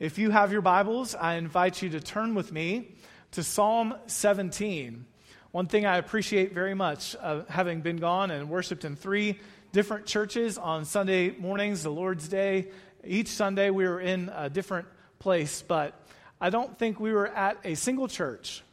[0.00, 2.96] If you have your Bibles, I invite you to turn with me
[3.30, 5.04] to Psalm 17.
[5.52, 9.38] One thing I appreciate very much, uh, having been gone and worshiped in three
[9.70, 12.72] different churches on Sunday mornings, the Lord's Day.
[13.04, 14.88] Each Sunday we were in a different
[15.20, 15.94] place, but
[16.40, 18.64] I don't think we were at a single church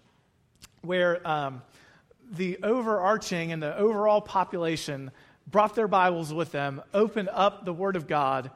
[0.82, 1.62] where um,
[2.32, 5.12] the overarching and the overall population
[5.46, 8.50] brought their Bibles with them, opened up the Word of God,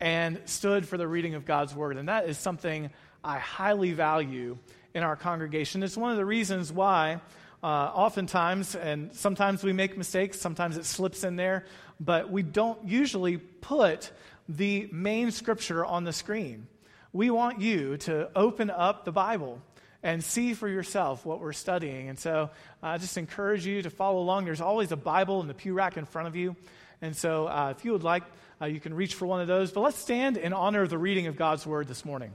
[0.00, 1.96] and stood for the reading of God's Word.
[1.96, 2.90] And that is something
[3.22, 4.56] I highly value
[4.94, 5.82] in our congregation.
[5.82, 7.20] It's one of the reasons why,
[7.62, 11.66] uh, oftentimes, and sometimes we make mistakes, sometimes it slips in there,
[12.00, 14.10] but we don't usually put
[14.48, 16.66] the main scripture on the screen.
[17.12, 19.60] We want you to open up the Bible
[20.02, 22.08] and see for yourself what we're studying.
[22.08, 22.50] And so
[22.82, 24.46] I just encourage you to follow along.
[24.46, 26.56] There's always a Bible in the pew rack in front of you.
[27.02, 28.22] And so uh, if you would like,
[28.60, 29.72] uh, you can reach for one of those.
[29.72, 32.32] But let's stand in honor of the reading of God's word this morning.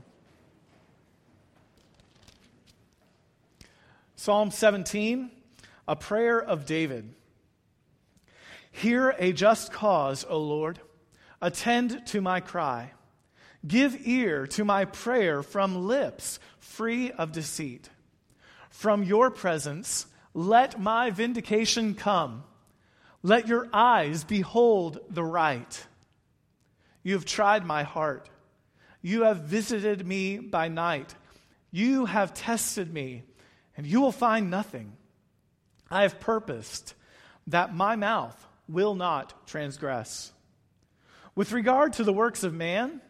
[4.16, 5.30] Psalm 17,
[5.86, 7.14] a prayer of David.
[8.72, 10.80] Hear a just cause, O Lord.
[11.40, 12.92] Attend to my cry.
[13.66, 17.88] Give ear to my prayer from lips free of deceit.
[18.70, 22.44] From your presence, let my vindication come.
[23.22, 25.86] Let your eyes behold the right.
[27.06, 28.28] You have tried my heart.
[29.00, 31.14] You have visited me by night.
[31.70, 33.22] You have tested me,
[33.76, 34.92] and you will find nothing.
[35.88, 36.94] I have purposed
[37.46, 40.32] that my mouth will not transgress.
[41.36, 43.00] With regard to the works of man,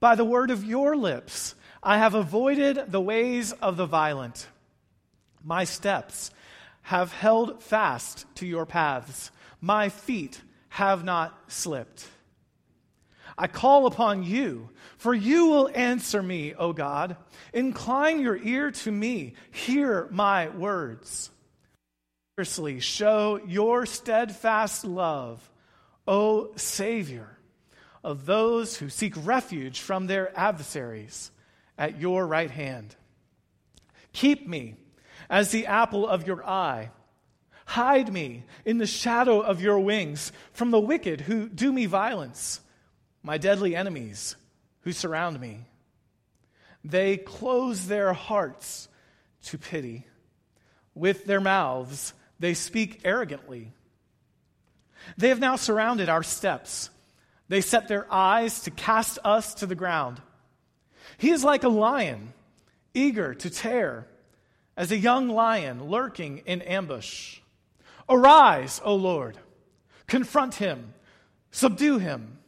[0.00, 4.48] by the word of your lips, I have avoided the ways of the violent.
[5.44, 6.32] My steps
[6.82, 9.30] have held fast to your paths.
[9.60, 12.08] My feet have not slipped.
[13.36, 17.16] I call upon you, for you will answer me, O God.
[17.52, 19.34] Incline your ear to me.
[19.50, 21.30] Hear my words.
[22.36, 25.50] Seriously, show your steadfast love,
[26.06, 27.38] O Savior
[28.04, 31.30] of those who seek refuge from their adversaries
[31.78, 32.96] at your right hand.
[34.12, 34.76] Keep me
[35.30, 36.90] as the apple of your eye.
[37.64, 42.60] Hide me in the shadow of your wings from the wicked who do me violence,
[43.22, 44.36] my deadly enemies
[44.80, 45.66] who surround me.
[46.84, 48.88] They close their hearts
[49.44, 50.06] to pity.
[50.94, 53.72] With their mouths, they speak arrogantly.
[55.16, 56.90] They have now surrounded our steps.
[57.48, 60.20] They set their eyes to cast us to the ground.
[61.18, 62.32] He is like a lion,
[62.94, 64.06] eager to tear,
[64.76, 67.38] as a young lion lurking in ambush.
[68.08, 69.38] Arise, O Lord,
[70.06, 70.94] confront him,
[71.50, 72.38] subdue him,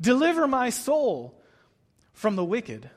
[0.00, 1.40] deliver my soul
[2.12, 2.90] from the wicked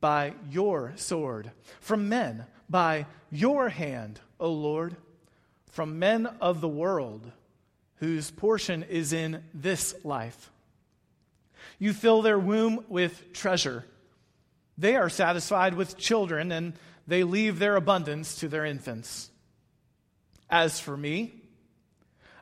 [0.00, 4.96] by your sword, from men by your hand, O Lord,
[5.70, 7.30] from men of the world
[7.96, 10.50] whose portion is in this life.
[11.78, 13.84] You fill their womb with treasure.
[14.78, 16.74] They are satisfied with children, and
[17.06, 19.30] they leave their abundance to their infants.
[20.48, 21.34] As for me,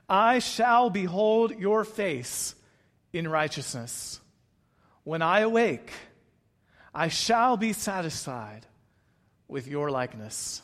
[0.08, 2.54] I shall behold your face
[3.14, 4.20] in righteousness.
[5.04, 5.92] When I awake,
[6.94, 8.66] I shall be satisfied
[9.48, 10.62] with your likeness.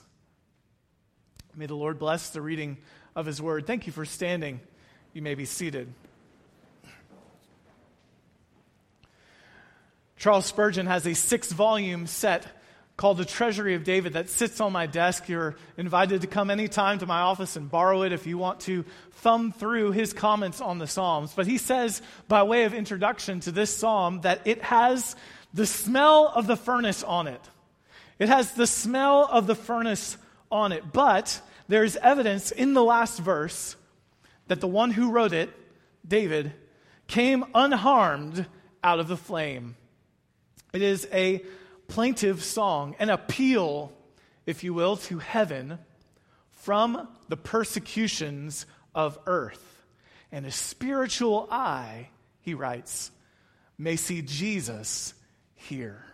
[1.54, 2.78] May the Lord bless the reading
[3.14, 3.66] of his word.
[3.66, 4.60] Thank you for standing.
[5.12, 5.92] You may be seated.
[10.16, 12.46] Charles Spurgeon has a six volume set
[13.00, 15.26] called The Treasury of David that sits on my desk.
[15.26, 18.84] You're invited to come anytime to my office and borrow it if you want to
[19.12, 21.32] thumb through his comments on the Psalms.
[21.34, 25.16] But he says, by way of introduction to this psalm, that it has
[25.54, 27.40] the smell of the furnace on it.
[28.18, 30.18] It has the smell of the furnace
[30.52, 30.92] on it.
[30.92, 33.76] But there's evidence in the last verse
[34.48, 35.48] that the one who wrote it,
[36.06, 36.52] David,
[37.06, 38.44] came unharmed
[38.84, 39.76] out of the flame.
[40.74, 41.42] It is a
[41.90, 43.92] plaintive song, an appeal,
[44.46, 45.78] if you will, to heaven
[46.52, 48.64] from the persecutions
[48.94, 49.82] of earth.
[50.30, 52.10] And a spiritual eye,
[52.42, 53.10] he writes,
[53.76, 55.14] may see Jesus
[55.56, 56.04] here.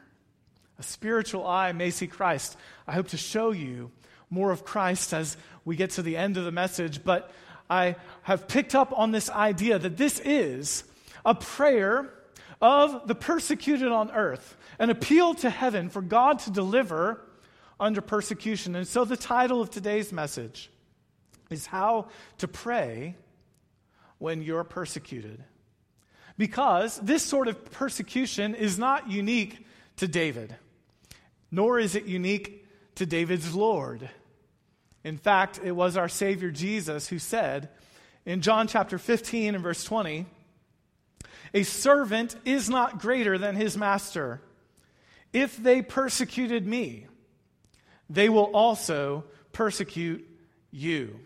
[0.78, 2.56] A spiritual eye may see Christ.
[2.86, 3.90] I hope to show you
[4.30, 5.36] more of Christ as
[5.66, 7.30] we get to the end of the message, but
[7.68, 10.84] I have picked up on this idea that this is
[11.24, 12.10] a prayer
[12.60, 17.22] of the persecuted on earth, an appeal to heaven for God to deliver
[17.78, 18.74] under persecution.
[18.74, 20.70] And so the title of today's message
[21.50, 22.08] is How
[22.38, 23.16] to Pray
[24.18, 25.42] When You're Persecuted.
[26.38, 29.66] Because this sort of persecution is not unique
[29.96, 30.54] to David,
[31.50, 32.66] nor is it unique
[32.96, 34.08] to David's Lord.
[35.04, 37.70] In fact, it was our Savior Jesus who said
[38.26, 40.26] in John chapter 15 and verse 20,
[41.56, 44.42] A servant is not greater than his master.
[45.32, 47.06] If they persecuted me,
[48.10, 50.28] they will also persecute
[50.70, 51.18] you.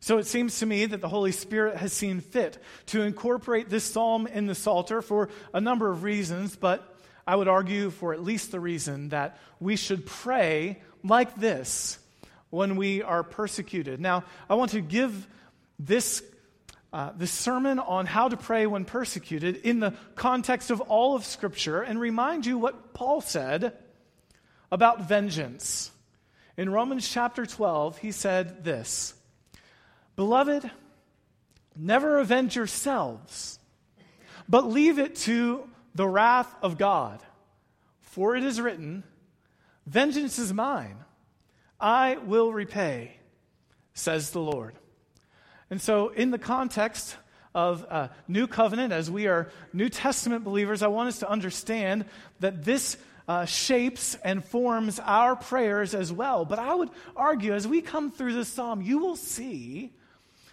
[0.00, 3.84] So it seems to me that the Holy Spirit has seen fit to incorporate this
[3.84, 8.22] psalm in the Psalter for a number of reasons, but I would argue for at
[8.22, 11.98] least the reason that we should pray like this
[12.50, 13.98] when we are persecuted.
[13.98, 15.26] Now, I want to give
[15.78, 16.22] this,
[16.96, 21.26] uh, this sermon on how to pray when persecuted in the context of all of
[21.26, 23.74] Scripture and remind you what Paul said
[24.72, 25.90] about vengeance.
[26.56, 29.12] In Romans chapter 12, he said this
[30.16, 30.70] Beloved,
[31.76, 33.58] never avenge yourselves,
[34.48, 37.20] but leave it to the wrath of God.
[38.00, 39.04] For it is written,
[39.84, 40.96] Vengeance is mine,
[41.78, 43.18] I will repay,
[43.92, 44.78] says the Lord.
[45.70, 47.16] And so, in the context
[47.54, 52.04] of uh, New Covenant, as we are New Testament believers, I want us to understand
[52.40, 52.96] that this
[53.26, 56.44] uh, shapes and forms our prayers as well.
[56.44, 59.92] But I would argue, as we come through this psalm, you will see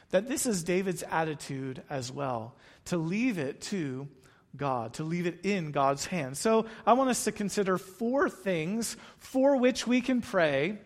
[0.09, 2.55] that this is David's attitude as well
[2.85, 4.07] to leave it to
[4.55, 6.39] God, to leave it in God's hands.
[6.39, 10.79] So I want us to consider four things for which we can pray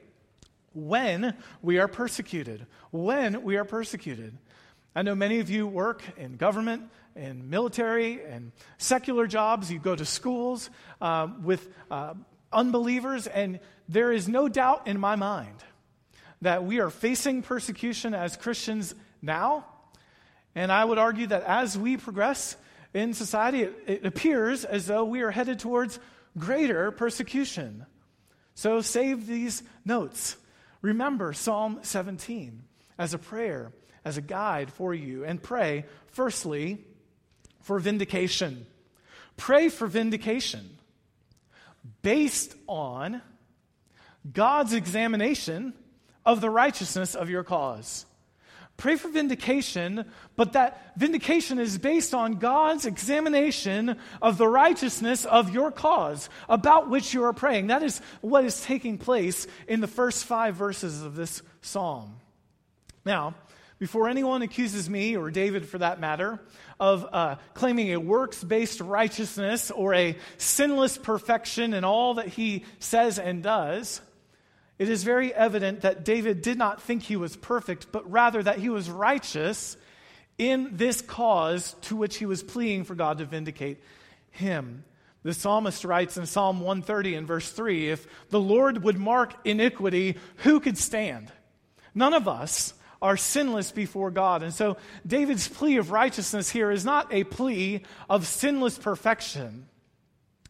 [0.78, 2.66] when we are persecuted.
[2.92, 4.38] When we are persecuted.
[4.96, 9.72] I know many of you work in government, in military, and secular jobs.
[9.72, 10.70] You go to schools
[11.02, 12.14] uh, with uh,
[12.52, 13.60] unbelievers, and
[13.90, 15.56] there is no doubt in my mind
[16.42, 19.66] that we are facing persecution as Christians now.
[20.56, 22.56] And I would argue that as we progress
[22.94, 26.00] in society, it, it appears as though we are headed towards
[26.38, 27.86] greater persecution.
[28.54, 30.38] So save these notes.
[30.82, 32.64] Remember Psalm 17
[32.98, 33.72] as a prayer,
[34.04, 36.86] as a guide for you, and pray, firstly,
[37.62, 38.66] for vindication.
[39.36, 40.78] Pray for vindication
[42.02, 43.22] based on
[44.34, 45.74] God's examination
[46.26, 48.07] of the righteousness of your cause.
[48.78, 55.52] Pray for vindication, but that vindication is based on God's examination of the righteousness of
[55.52, 57.68] your cause about which you are praying.
[57.68, 62.18] That is what is taking place in the first five verses of this psalm.
[63.04, 63.34] Now,
[63.80, 66.40] before anyone accuses me, or David for that matter,
[66.80, 72.66] of uh, claiming a works based righteousness or a sinless perfection in all that he
[72.80, 74.02] says and does,
[74.80, 78.60] it is very evident that David did not think he was perfect, but rather that
[78.60, 79.78] he was righteous
[80.38, 83.82] in this cause to which he was pleading for God to vindicate
[84.30, 84.84] him.
[85.24, 90.18] The psalmist writes in Psalm 130 and verse 3 If the Lord would mark iniquity,
[90.38, 91.32] who could stand?
[91.96, 94.44] None of us are sinless before God.
[94.44, 99.68] And so David's plea of righteousness here is not a plea of sinless perfection,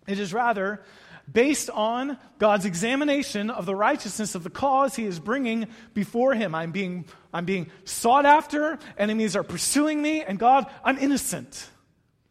[0.06, 0.84] it is rather
[1.32, 6.56] based on God's examination of the righteousness of the cause he is bringing before him.
[6.56, 11.70] I'm being, I'm being sought after, enemies are pursuing me, and God, I'm innocent.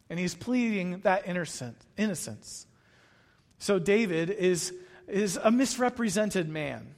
[0.09, 2.67] And he's pleading that innocent, innocence.
[3.59, 4.73] So David is,
[5.09, 6.95] is a misrepresented man.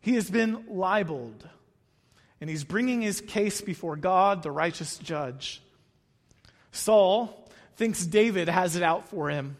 [0.00, 1.48] He has been libeled,
[2.40, 5.62] and he's bringing his case before God, the righteous judge.
[6.72, 9.56] Saul thinks David has it out for him.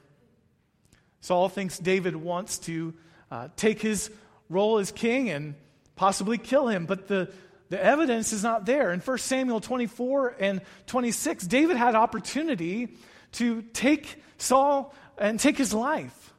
[1.25, 2.93] Saul thinks David wants to
[3.31, 4.11] uh, take his
[4.51, 5.55] role as king and
[5.97, 7.33] possibly kill him, but the,
[7.71, 8.93] the evidence is not there.
[8.93, 12.99] In 1 Samuel 24 and 26, David had opportunity
[13.33, 16.35] to take Saul and take his life.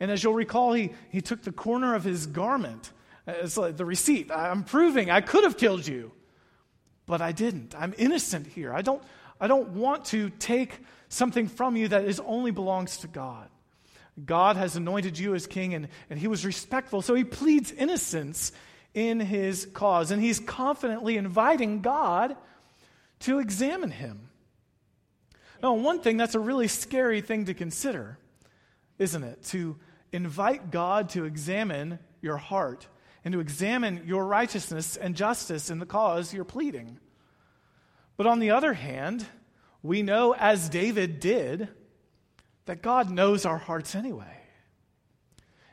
[0.00, 2.92] And as you'll recall, he, he took the corner of his garment
[3.26, 4.30] as like the receipt.
[4.30, 6.12] I'm proving I could have killed you,
[7.04, 7.74] but I didn't.
[7.78, 8.72] I'm innocent here.
[8.72, 9.02] I don't,
[9.38, 10.78] I don't want to take
[11.10, 13.50] something from you that is only belongs to God.
[14.24, 17.02] God has anointed you as king, and, and he was respectful.
[17.02, 18.52] So he pleads innocence
[18.94, 22.36] in his cause, and he's confidently inviting God
[23.20, 24.28] to examine him.
[25.62, 28.18] Now, one thing that's a really scary thing to consider,
[28.98, 29.44] isn't it?
[29.44, 29.76] To
[30.12, 32.86] invite God to examine your heart
[33.24, 36.98] and to examine your righteousness and justice in the cause you're pleading.
[38.16, 39.26] But on the other hand,
[39.82, 41.68] we know, as David did,
[42.70, 44.38] that God knows our hearts anyway.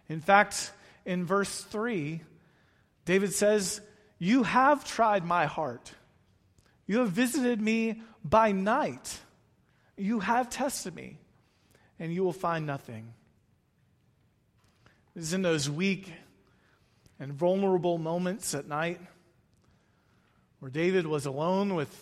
[0.10, 0.72] In fact,
[1.06, 2.24] in verse 3,
[3.06, 3.82] David says,
[4.18, 5.92] You have tried my heart.
[6.88, 9.20] You have visited me by night.
[9.96, 11.20] You have tested me,
[12.00, 13.14] and you will find nothing.
[15.14, 16.12] This is in those weak
[17.20, 19.00] and vulnerable moments at night
[20.62, 21.96] where David was alone with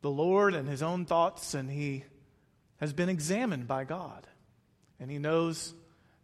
[0.00, 2.04] the Lord and his own thoughts, and he
[2.78, 4.26] has been examined by God.
[5.00, 5.74] And he knows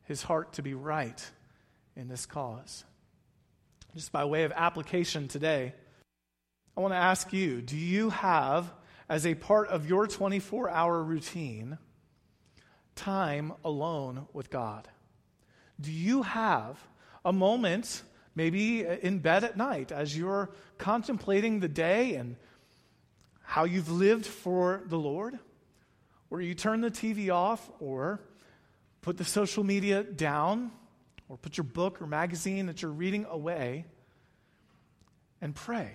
[0.05, 1.31] his heart to be right
[1.97, 2.85] in this cause.
[3.95, 5.75] Just by way of application today,
[6.77, 8.73] I want to ask you do you have,
[9.09, 11.79] as a part of your 24 hour routine,
[12.97, 14.89] time alone with God?
[15.81, 16.79] Do you have
[17.25, 18.03] a moment,
[18.35, 22.37] maybe in bed at night, as you're contemplating the day and
[23.43, 25.39] how you've lived for the Lord?
[26.35, 28.21] Where you turn the TV off or
[29.03, 30.73] put the social media down
[31.29, 33.85] or put your book or magazine that you're reading away
[35.41, 35.93] and pray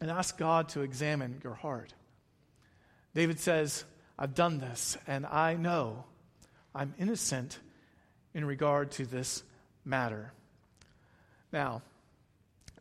[0.00, 1.94] and ask God to examine your heart.
[3.14, 3.84] David says,
[4.18, 6.06] I've done this and I know
[6.74, 7.56] I'm innocent
[8.34, 9.44] in regard to this
[9.84, 10.32] matter.
[11.52, 11.82] Now,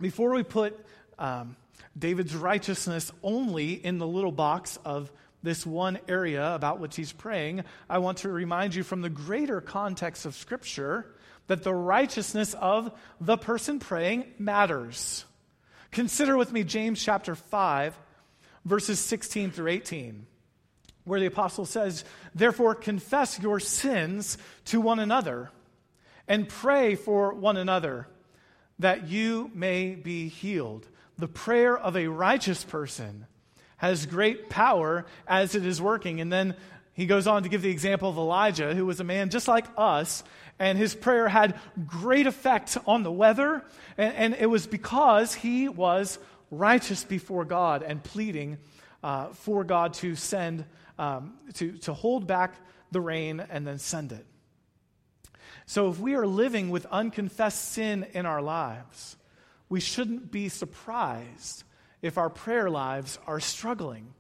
[0.01, 0.83] before we put
[1.19, 1.57] um,
[1.95, 5.11] David's righteousness only in the little box of
[5.41, 9.62] this one area about which he's praying, I want to remind you from the greater
[9.62, 11.13] context of Scripture
[11.48, 15.25] that the righteousness of the person praying matters.
[15.91, 17.98] Consider with me James chapter 5,
[18.65, 20.27] verses 16 through 18
[21.10, 22.05] where the apostle says,
[22.36, 25.50] Therefore, confess your sins to one another
[26.27, 28.08] and pray for one another
[28.77, 30.88] that you may be healed.
[31.17, 33.25] The prayer of a righteous person
[33.79, 36.21] has great power as it is working.
[36.21, 36.55] And then
[36.93, 39.65] he goes on to give the example of Elijah, who was a man just like
[39.77, 40.24] us,
[40.59, 41.57] and his prayer had
[41.88, 43.63] great effect on the weather.
[43.98, 46.19] And, and it was because he was
[46.51, 48.57] righteous before God and pleading
[49.01, 50.65] uh, for God to send
[50.98, 52.55] um, to, to hold back
[52.91, 54.25] the rain and then send it.
[55.65, 59.15] So, if we are living with unconfessed sin in our lives,
[59.69, 61.63] we shouldn't be surprised
[62.01, 64.13] if our prayer lives are struggling.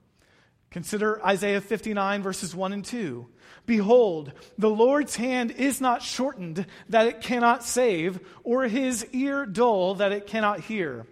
[0.71, 3.27] Consider Isaiah 59, verses 1 and 2.
[3.65, 9.95] Behold, the Lord's hand is not shortened that it cannot save, or his ear dull
[9.95, 11.07] that it cannot hear.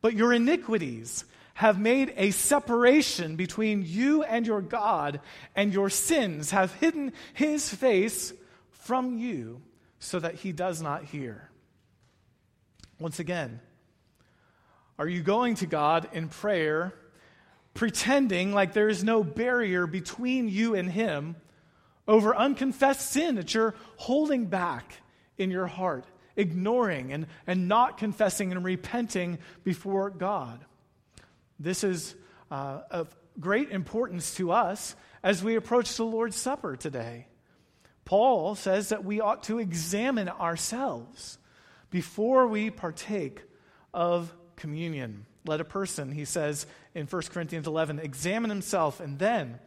[0.00, 5.20] But your iniquities have made a separation between you and your God,
[5.54, 8.32] and your sins have hidden his face
[8.70, 9.62] from you
[9.98, 11.50] so that he does not hear.
[12.98, 13.60] Once again,
[14.98, 16.94] are you going to God in prayer,
[17.74, 21.36] pretending like there is no barrier between you and him
[22.06, 25.00] over unconfessed sin that you're holding back
[25.36, 30.64] in your heart, ignoring and, and not confessing and repenting before God?
[31.58, 32.14] This is
[32.50, 37.26] uh, of great importance to us as we approach the Lord's Supper today.
[38.04, 41.38] Paul says that we ought to examine ourselves
[41.90, 43.42] before we partake
[43.92, 45.26] of communion.
[45.46, 49.58] Let a person, he says in 1 Corinthians 11, examine himself and then,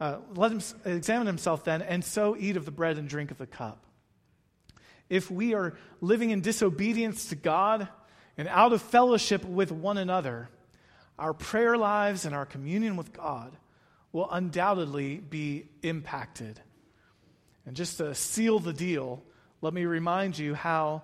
[0.00, 3.38] uh, let him examine himself then, and so eat of the bread and drink of
[3.38, 3.84] the cup.
[5.08, 7.88] If we are living in disobedience to God
[8.36, 10.48] and out of fellowship with one another,
[11.18, 13.56] our prayer lives and our communion with God
[14.12, 16.60] will undoubtedly be impacted.
[17.66, 19.22] And just to seal the deal,
[19.60, 21.02] let me remind you how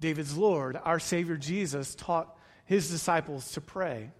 [0.00, 4.10] David's Lord, our Savior Jesus, taught his disciples to pray.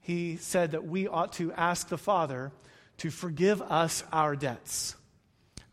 [0.00, 2.52] He said that we ought to ask the Father
[2.98, 4.96] to forgive us our debts,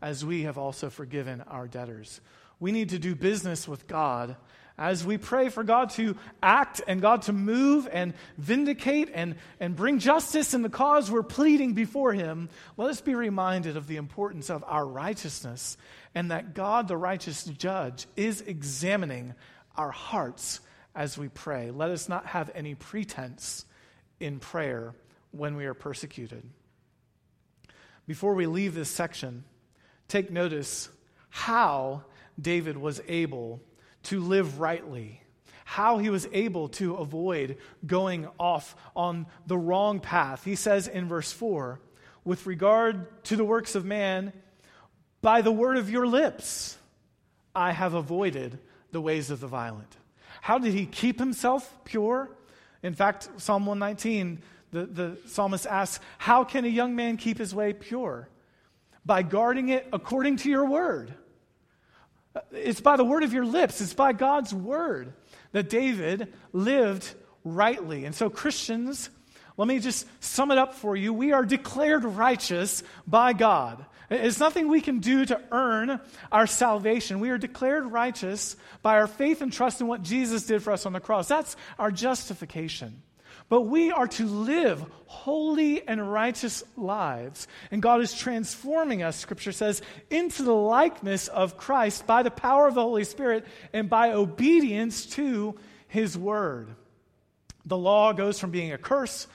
[0.00, 2.20] as we have also forgiven our debtors.
[2.58, 4.36] We need to do business with God
[4.78, 9.76] as we pray for God to act and God to move and vindicate and, and
[9.76, 13.96] bring justice in the cause we're pleading before Him, let us be reminded of the
[13.96, 15.76] importance of our righteousness
[16.14, 19.34] and that God, the righteous judge, is examining
[19.76, 20.60] our hearts
[20.94, 21.70] as we pray.
[21.70, 23.64] Let us not have any pretense
[24.20, 24.94] in prayer
[25.30, 26.44] when we are persecuted.
[28.06, 29.44] Before we leave this section,
[30.08, 30.88] take notice
[31.30, 32.04] how
[32.40, 33.60] David was able
[34.04, 35.22] to live rightly,
[35.64, 37.56] how he was able to avoid
[37.86, 40.44] going off on the wrong path.
[40.44, 41.80] He says in verse 4
[42.24, 44.32] with regard to the works of man,
[45.22, 46.76] by the word of your lips,
[47.54, 48.58] I have avoided
[48.90, 49.96] the ways of the violent.
[50.42, 52.28] How did he keep himself pure?
[52.82, 57.54] In fact, Psalm 119, the, the psalmist asks, How can a young man keep his
[57.54, 58.28] way pure?
[59.06, 61.14] By guarding it according to your word.
[62.34, 65.12] Uh, it's by the word of your lips, it's by God's word
[65.52, 68.04] that David lived rightly.
[68.04, 69.10] And so, Christians,
[69.56, 71.12] let me just sum it up for you.
[71.12, 73.86] We are declared righteous by God.
[74.12, 76.00] It's nothing we can do to earn
[76.30, 77.20] our salvation.
[77.20, 80.84] We are declared righteous by our faith and trust in what Jesus did for us
[80.84, 81.28] on the cross.
[81.28, 83.02] That's our justification.
[83.48, 87.48] But we are to live holy and righteous lives.
[87.70, 92.66] And God is transforming us, Scripture says, into the likeness of Christ by the power
[92.66, 95.54] of the Holy Spirit and by obedience to
[95.88, 96.68] His Word.
[97.64, 99.26] The law goes from being a curse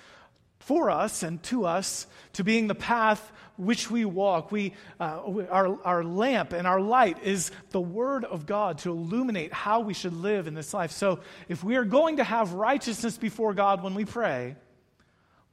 [0.59, 4.51] for us and to us to being the path which we walk.
[4.51, 9.51] We, uh, our, our lamp and our light is the Word of God to illuminate
[9.51, 10.91] how we should live in this life.
[10.91, 14.55] So, if we are going to have righteousness before God when we pray,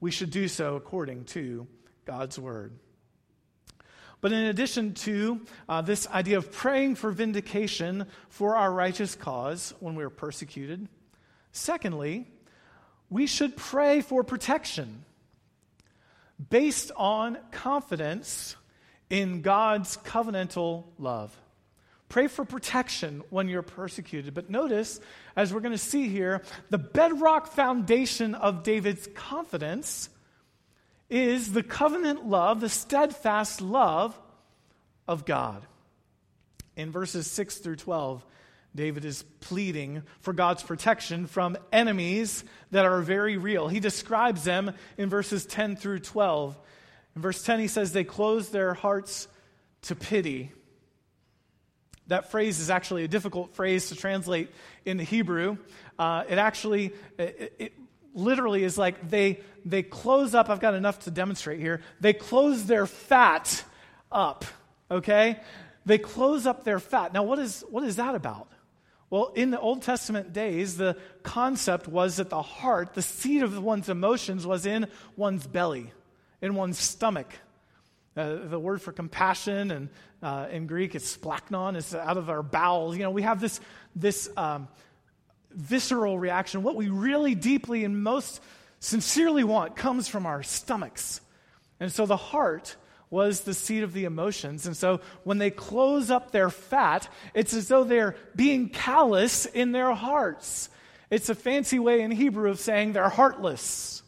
[0.01, 1.67] we should do so according to
[2.05, 2.73] God's Word.
[4.21, 9.75] But in addition to uh, this idea of praying for vindication for our righteous cause
[9.81, 10.89] when we are persecuted,
[11.53, 12.27] secondly,
[13.11, 15.05] we should pray for protection
[16.51, 18.57] based on confidence
[19.11, 21.37] in God's covenantal love.
[22.09, 24.35] Pray for protection when you're persecuted.
[24.35, 25.01] But notice,
[25.37, 30.09] as we're going to see here, the bedrock foundation of David's confidence
[31.11, 34.19] is the covenant love, the steadfast love
[35.09, 35.67] of God.
[36.77, 38.25] In verses 6 through 12,
[38.75, 43.69] David is pleading for God's protection from enemies that are very real.
[43.69, 46.59] He describes them in verses 10 through 12.
[47.15, 49.29] In verse 10, he says, They close their hearts
[49.83, 50.51] to pity.
[52.09, 54.51] That phrase is actually a difficult phrase to translate
[54.85, 55.57] in the Hebrew.
[55.99, 57.73] Uh, it actually, it, it
[58.13, 60.51] literally is like they, they close up.
[60.51, 61.81] I've got enough to demonstrate here.
[62.01, 63.65] They close their fat
[64.11, 64.45] up,
[64.91, 65.41] okay?
[65.87, 67.13] They close up their fat.
[67.13, 68.49] Now, what is, what is that about?
[69.11, 73.63] Well, in the Old Testament days, the concept was that the heart, the seat of
[73.63, 75.93] one's emotions, was in one's belly,
[76.41, 77.33] in one's stomach.
[78.17, 79.89] Uh, the word for compassion and
[80.23, 82.97] uh, in Greek it's splanchnon, it's out of our bowels.
[82.97, 83.61] You know, we have this,
[83.95, 84.69] this um,
[85.51, 86.63] visceral reaction.
[86.63, 88.41] What we really deeply and most
[88.81, 91.21] sincerely want comes from our stomachs.
[91.81, 92.77] And so the heart
[93.15, 94.67] was the seat of the emotions.
[94.67, 99.71] And so when they close up their fat, it's as though they're being callous in
[99.71, 100.69] their hearts.
[101.11, 104.03] It's a fancy way in Hebrew of saying they're heartless,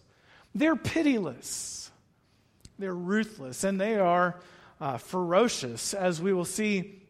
[0.56, 1.92] they're pitiless,
[2.80, 4.40] they're ruthless, and they are
[4.80, 5.94] uh, ferocious.
[5.94, 7.00] As we will see,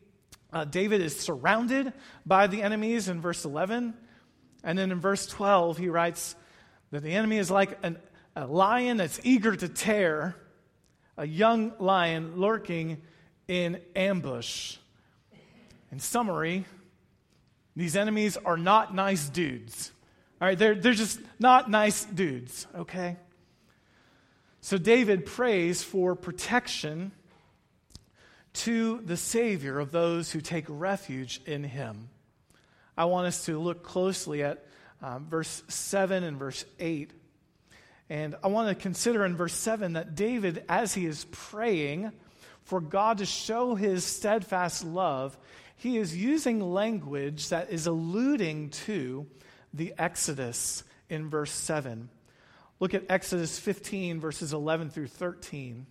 [0.53, 1.95] uh, David is surrounded
[2.27, 3.95] by the enemies in verse 11.
[4.63, 6.37] And then in verse 12, he writes
[6.91, 7.97] that the enemy is like an,
[8.35, 10.37] a lion that's eager to tear
[11.17, 13.01] a young lion lurking
[13.49, 14.77] in ambush.
[15.93, 16.65] In summary,
[17.75, 19.93] these enemies are not nice dudes.
[20.41, 23.17] All right, they're, they're just not nice dudes, okay?
[24.61, 27.13] So David prays for protection
[28.55, 32.09] to the Savior of those who take refuge in him.
[32.97, 34.65] I want us to look closely at
[35.03, 37.13] um, verse 7 and verse 8
[38.09, 42.13] and I want to consider in verse 7 that David, as he is praying
[42.63, 45.37] for God to show his steadfast love,
[45.77, 49.27] he is using language that is alluding to
[49.75, 52.09] the Exodus in verse 7.
[52.79, 55.87] Look at Exodus 15, verses 11 through 13.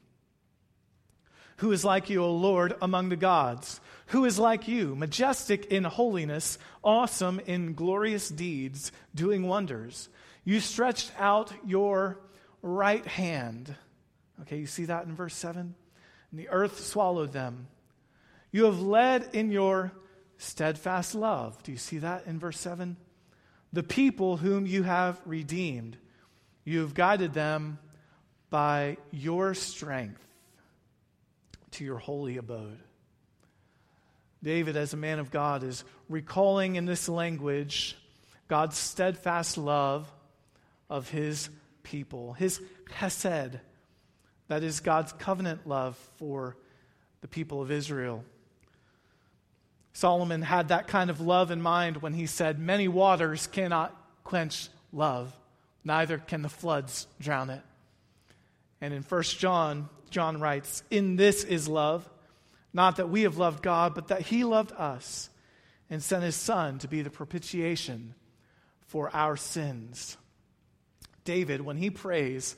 [1.57, 3.79] Who is like you, O Lord, among the gods?
[4.07, 10.09] Who is like you, majestic in holiness, awesome in glorious deeds, doing wonders?
[10.45, 12.19] You stretched out your
[12.61, 13.75] right hand.
[14.41, 15.75] Okay, you see that in verse 7?
[16.31, 17.67] And the earth swallowed them.
[18.51, 19.91] You have led in your
[20.37, 21.61] steadfast love.
[21.63, 22.95] Do you see that in verse 7?
[23.73, 25.97] The people whom you have redeemed.
[26.63, 27.79] You have guided them
[28.49, 30.25] by your strength
[31.71, 32.79] to your holy abode.
[34.43, 37.97] David, as a man of God, is recalling in this language
[38.47, 40.11] God's steadfast love
[40.89, 41.49] of his
[41.83, 43.59] people, his chesed,
[44.47, 46.55] that is God's covenant love for
[47.21, 48.23] the people of Israel.
[49.93, 54.67] Solomon had that kind of love in mind when he said, Many waters cannot quench
[54.91, 55.33] love,
[55.83, 57.61] neither can the floods drown it.
[58.81, 62.07] And in 1 John, John writes, In this is love,
[62.73, 65.29] not that we have loved God, but that he loved us
[65.89, 68.15] and sent his Son to be the propitiation
[68.87, 70.17] for our sins.
[71.25, 72.55] David, when he prays,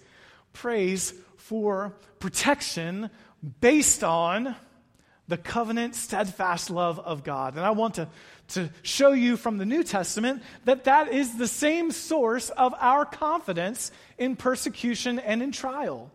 [0.53, 3.09] prays for protection
[3.61, 4.55] based on
[5.27, 7.55] the covenant, steadfast love of God.
[7.55, 8.07] And I want to,
[8.49, 13.05] to show you from the New Testament that that is the same source of our
[13.05, 16.11] confidence in persecution and in trial.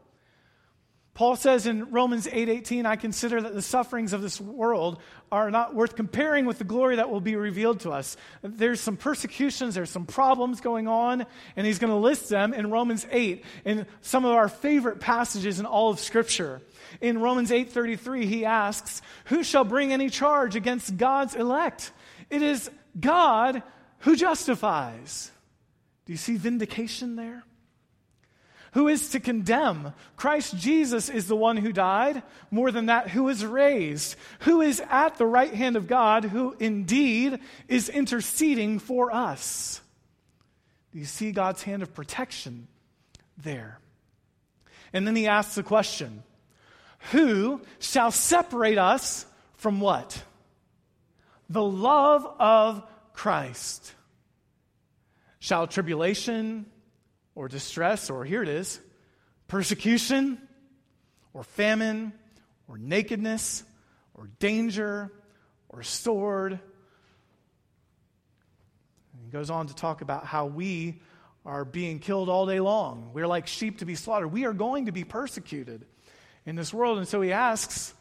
[1.15, 4.99] Paul says in Romans 8:18, I consider that the sufferings of this world
[5.31, 8.17] are not worth comparing with the glory that will be revealed to us.
[8.41, 12.71] There's some persecutions, there's some problems going on, and he's going to list them in
[12.71, 16.63] Romans 8 in some of our favorite passages in all of scripture.
[17.03, 21.93] In Romans 8:33, he asks, "Who shall bring any charge against God's elect?
[22.31, 23.63] It is God
[24.01, 25.31] who justifies."
[26.07, 27.45] Do you see vindication there?
[28.73, 29.93] Who is to condemn?
[30.17, 32.23] Christ Jesus is the one who died.
[32.51, 34.17] More than that, who is raised?
[34.41, 39.81] Who is at the right hand of God, who indeed is interceding for us?
[40.93, 42.67] Do you see God's hand of protection
[43.37, 43.79] there?
[44.95, 46.23] And then he asks the question
[47.11, 50.23] Who shall separate us from what?
[51.51, 52.83] The love of
[53.13, 53.93] Christ.
[55.41, 56.67] Shall tribulation
[57.35, 58.81] or distress, or here it is
[59.49, 60.39] persecution,
[61.35, 62.13] or famine,
[62.69, 63.65] or nakedness,
[64.15, 65.13] or danger,
[65.69, 66.59] or sword.
[69.23, 71.01] he goes on to talk about how we
[71.45, 73.11] are being killed all day long.
[73.13, 74.33] We're like sheep to be slaughtered.
[74.33, 75.85] We are going to be persecuted
[76.47, 76.99] in this world.
[76.99, 77.95] And so he asks,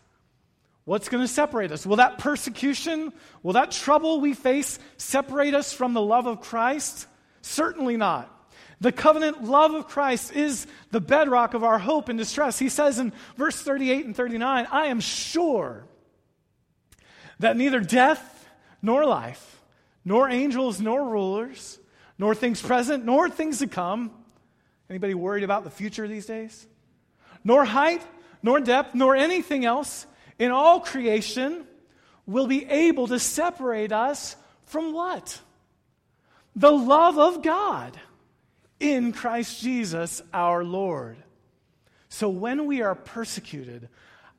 [0.83, 1.85] What's going to separate us?
[1.85, 3.13] Will that persecution,
[3.43, 7.07] will that trouble we face separate us from the love of Christ?
[7.41, 8.35] Certainly not.
[8.81, 12.57] The covenant love of Christ is the bedrock of our hope and distress.
[12.57, 15.85] He says in verse 38 and 39, I am sure
[17.39, 18.49] that neither death
[18.81, 19.61] nor life,
[20.03, 21.79] nor angels nor rulers,
[22.17, 24.11] nor things present nor things to come.
[24.89, 26.65] Anybody worried about the future these days?
[27.43, 28.01] Nor height,
[28.41, 30.07] nor depth, nor anything else
[30.39, 31.67] in all creation
[32.25, 35.39] will be able to separate us from what?
[36.55, 37.99] The love of God
[38.81, 41.17] in Christ Jesus our Lord.
[42.09, 43.87] So when we are persecuted,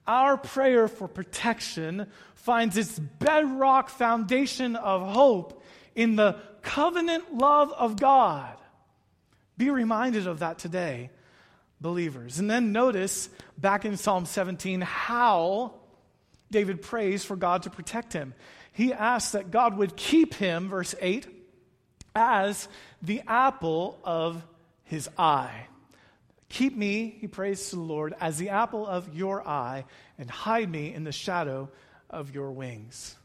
[0.07, 5.63] our prayer for protection finds its bedrock foundation of hope
[5.95, 8.57] in the covenant love of God.
[9.57, 11.11] Be reminded of that today,
[11.81, 12.39] believers.
[12.39, 15.75] And then notice back in Psalm 17 how
[16.51, 18.35] David prays for God to protect him.
[18.73, 21.27] He asks that God would keep him, verse 8,
[22.15, 22.69] as
[23.03, 24.43] the apple of
[24.85, 25.67] his eye.
[26.49, 29.85] Keep me, he prays to the Lord, as the apple of your eye,
[30.19, 31.71] and hide me in the shadow
[32.11, 33.17] of your wings.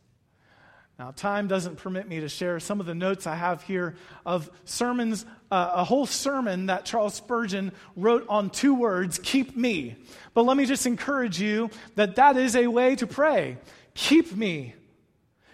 [0.97, 3.95] Now, time doesn't permit me to share some of the notes I have here
[4.25, 9.95] of sermons, uh, a whole sermon that Charles Spurgeon wrote on two words keep me.
[10.33, 13.57] But let me just encourage you that that is a way to pray.
[13.93, 14.73] Keep me.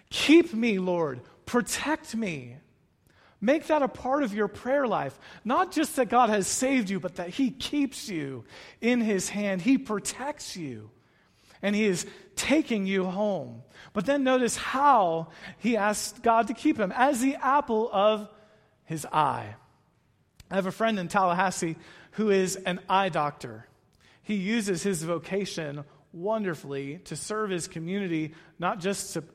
[0.10, 1.20] Keep me, Lord.
[1.46, 2.56] Protect me.
[3.44, 5.20] Make that a part of your prayer life.
[5.44, 8.46] Not just that God has saved you, but that He keeps you
[8.80, 9.62] in His hand.
[9.62, 10.90] He protects you,
[11.62, 13.64] and He is taking you home.
[13.92, 15.28] But then notice how
[15.58, 18.30] He asked God to keep him as the apple of
[18.86, 19.56] His eye.
[20.50, 21.76] I have a friend in Tallahassee
[22.12, 23.68] who is an eye doctor.
[24.22, 29.26] He uses his vocation wonderfully to serve his community, not just to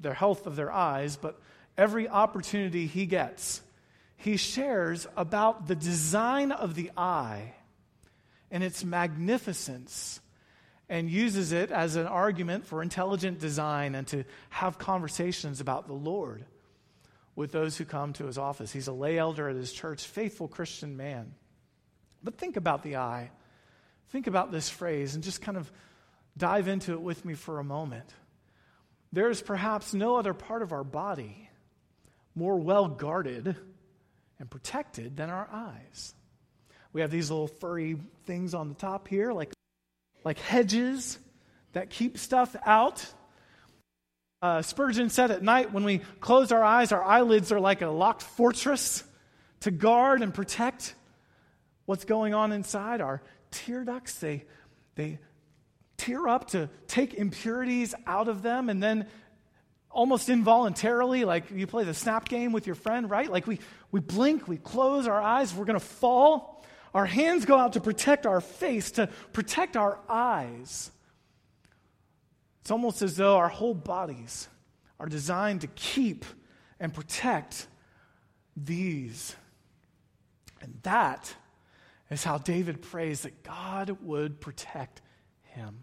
[0.00, 1.40] their health of their eyes, but
[1.76, 3.62] every opportunity he gets,
[4.16, 7.54] he shares about the design of the eye
[8.50, 10.20] and its magnificence
[10.88, 15.94] and uses it as an argument for intelligent design and to have conversations about the
[15.94, 16.44] Lord
[17.34, 18.72] with those who come to his office.
[18.72, 21.34] He's a lay elder at his church, faithful Christian man.
[22.22, 23.30] But think about the eye.
[24.10, 25.72] Think about this phrase and just kind of
[26.36, 28.12] dive into it with me for a moment.
[29.12, 31.41] There is perhaps no other part of our body
[32.34, 33.56] more well guarded
[34.38, 36.14] and protected than our eyes.
[36.92, 39.52] We have these little furry things on the top here, like,
[40.24, 41.18] like hedges
[41.72, 43.06] that keep stuff out.
[44.42, 47.88] Uh, Spurgeon said at night when we close our eyes, our eyelids are like a
[47.88, 49.04] locked fortress
[49.60, 50.94] to guard and protect
[51.86, 53.00] what's going on inside.
[53.00, 54.44] Our tear ducts, they,
[54.96, 55.18] they
[55.96, 59.06] tear up to take impurities out of them, and then
[59.92, 63.30] almost involuntarily, like you play the snap game with your friend, right?
[63.30, 66.64] Like we, we blink, we close our eyes, we're going to fall.
[66.94, 70.90] Our hands go out to protect our face, to protect our eyes.
[72.62, 74.48] It's almost as though our whole bodies
[75.00, 76.24] are designed to keep
[76.78, 77.66] and protect
[78.56, 79.36] these.
[80.60, 81.34] And that
[82.10, 85.02] is how David prays that God would protect
[85.42, 85.80] him.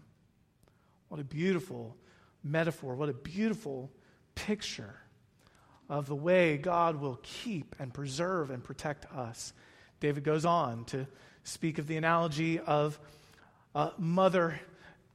[1.08, 1.96] What a beautiful
[2.42, 2.94] metaphor.
[2.94, 3.90] What a beautiful
[4.46, 4.96] picture
[5.88, 9.52] of the way God will keep and preserve and protect us.
[9.98, 11.06] David goes on to
[11.42, 12.98] speak of the analogy of
[13.74, 14.60] a mother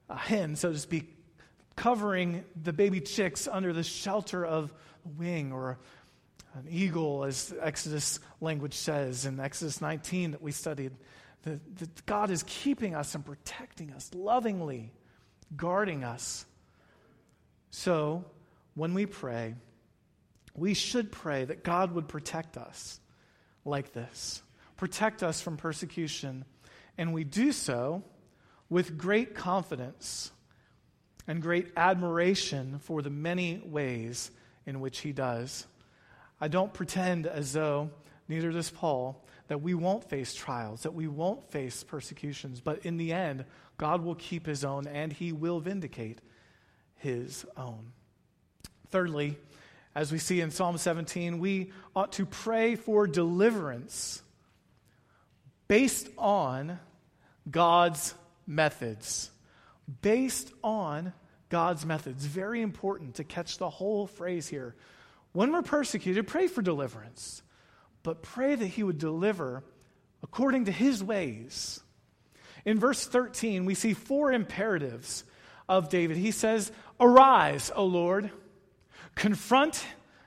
[0.09, 1.17] a hen, so to speak,
[1.75, 4.71] covering the baby chicks under the shelter of
[5.05, 5.79] a wing or
[6.53, 10.91] an eagle, as Exodus language says in Exodus 19 that we studied.
[11.43, 14.91] That God is keeping us and protecting us, lovingly
[15.55, 16.45] guarding us.
[17.69, 18.25] So,
[18.75, 19.55] when we pray,
[20.53, 22.99] we should pray that God would protect us
[23.65, 24.43] like this,
[24.77, 26.45] protect us from persecution.
[26.97, 28.03] And we do so
[28.69, 30.31] with great confidence
[31.27, 34.31] and great admiration for the many ways
[34.65, 35.65] in which he does.
[36.39, 37.89] I don't pretend as though,
[38.27, 42.97] neither does Paul, that we won't face trials, that we won't face persecutions, but in
[42.97, 43.45] the end,
[43.77, 46.19] God will keep his own and he will vindicate
[46.95, 47.91] his own.
[48.91, 49.37] Thirdly,
[49.93, 54.21] as we see in Psalm 17, we ought to pray for deliverance
[55.67, 56.79] based on
[57.49, 58.13] God's
[58.45, 59.31] methods.
[60.01, 61.13] Based on
[61.49, 62.25] God's methods.
[62.25, 64.75] Very important to catch the whole phrase here.
[65.31, 67.41] When we're persecuted, pray for deliverance,
[68.03, 69.63] but pray that He would deliver
[70.23, 71.81] according to His ways.
[72.65, 75.23] In verse 13, we see four imperatives
[75.69, 76.17] of David.
[76.17, 78.31] He says, Arise, O Lord,
[79.15, 79.83] confront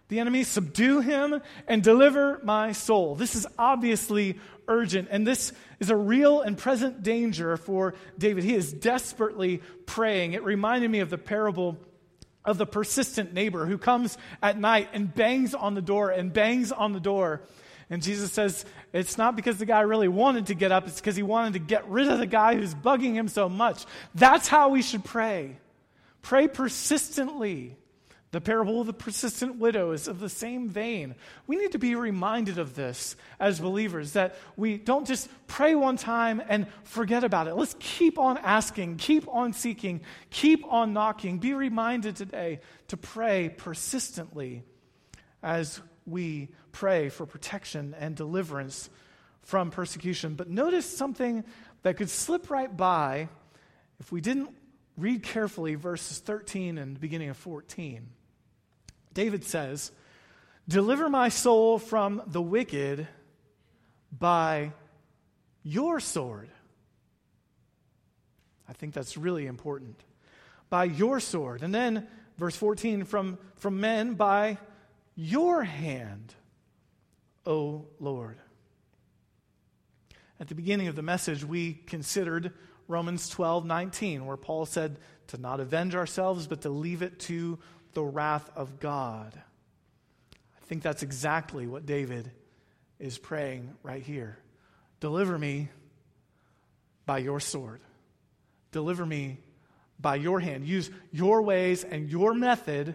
[0.09, 3.15] the enemy, subdue him, and deliver my soul.
[3.15, 8.45] This is obviously urgent, and this is a real and present danger for David.
[8.45, 10.33] He is desperately praying.
[10.33, 11.77] It reminded me of the parable
[12.45, 16.73] of the persistent neighbor who comes at night and bangs on the door and bangs
[16.73, 17.43] on the door.
[17.91, 21.17] And Jesus says, it's not because the guy really wanted to get up, it's because
[21.17, 23.85] he wanted to get rid of the guy who's bugging him so much.
[24.15, 25.59] That's how we should pray.
[26.23, 27.77] Pray persistently.
[28.31, 31.15] The parable of the persistent widow is of the same vein.
[31.47, 35.97] We need to be reminded of this as believers that we don't just pray one
[35.97, 37.55] time and forget about it.
[37.55, 41.39] Let's keep on asking, keep on seeking, keep on knocking.
[41.39, 44.63] Be reminded today to pray persistently
[45.43, 48.91] as we pray for protection and deliverance
[49.41, 50.35] from persecution.
[50.35, 51.45] But notice something
[51.83, 53.31] that could slip right by
[54.01, 54.51] if we didn't
[54.99, 58.11] read carefully verses 13 and beginning of 14.
[59.15, 59.93] David says,
[60.69, 63.09] Deliver my soul from the wicked
[64.17, 64.73] by
[65.63, 66.51] your sword.
[68.69, 69.97] I think that's really important.
[70.69, 71.63] By your sword.
[71.63, 74.59] And then, verse 14, from, from men by
[75.15, 76.35] your hand,
[77.47, 78.39] O Lord.
[80.39, 82.53] At the beginning of the message, we considered
[82.87, 87.59] Romans 12 19, where Paul said to not avenge ourselves, but to leave it to
[87.95, 89.33] the wrath of God.
[90.35, 92.31] I think that's exactly what David
[92.99, 94.39] is praying right here.
[95.01, 95.69] Deliver me
[97.07, 97.81] by your sword.
[98.73, 99.39] Deliver me
[99.99, 100.67] by your hand.
[100.67, 102.95] Use your ways and your method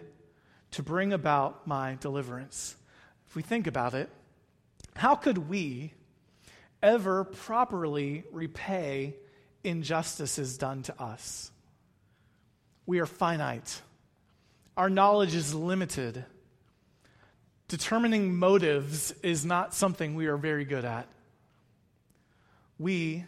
[0.72, 2.76] to bring about my deliverance.
[3.28, 4.08] If we think about it,
[4.94, 5.92] how could we
[6.82, 9.16] ever properly repay
[9.64, 11.50] injustices done to us?
[12.86, 13.80] We are finite.
[14.76, 16.24] Our knowledge is limited.
[17.68, 21.06] Determining motives is not something we are very good at.
[22.78, 23.24] We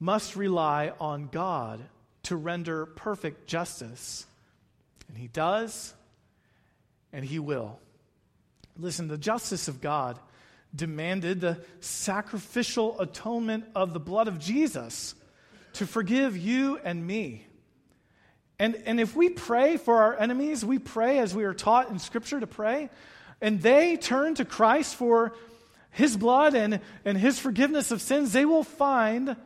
[0.00, 1.80] must rely on God
[2.24, 4.26] to render perfect justice.
[5.08, 5.92] And He does,
[7.12, 7.78] and He will.
[8.78, 10.18] Listen, the justice of God
[10.74, 15.14] demanded the sacrificial atonement of the blood of Jesus
[15.74, 17.46] to forgive you and me.
[18.58, 21.98] And, and if we pray for our enemies, we pray as we are taught in
[21.98, 22.90] Scripture to pray,
[23.40, 25.34] and they turn to Christ for
[25.90, 29.36] his blood and, and his forgiveness of sins, they will find